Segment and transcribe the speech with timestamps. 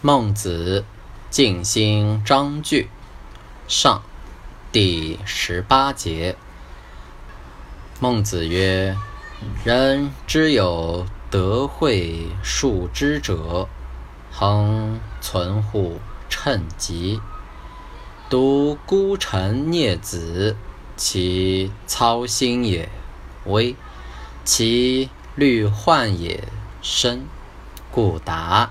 [0.00, 0.84] 孟子
[1.28, 2.82] 《静心章句》
[3.66, 4.00] 上
[4.70, 6.36] 第十八节，
[7.98, 8.96] 孟子曰
[9.66, 13.68] ：“人之有德惠数之者，
[14.30, 17.20] 恒存乎称极。
[18.30, 20.54] 独孤臣孽子，
[20.96, 22.88] 其操心也
[23.46, 23.74] 微，
[24.44, 26.44] 其虑患也
[26.80, 27.26] 深，
[27.90, 28.70] 故达。”